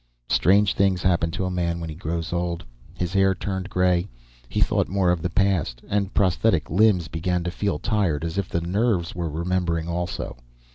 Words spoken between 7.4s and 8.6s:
to feel tired, as if